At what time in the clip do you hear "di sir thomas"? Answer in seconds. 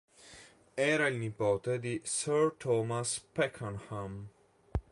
1.79-3.19